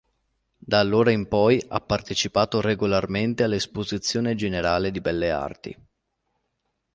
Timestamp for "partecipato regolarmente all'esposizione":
1.79-4.33